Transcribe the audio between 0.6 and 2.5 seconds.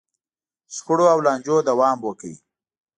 شخړو او لانجو دوام وکړ.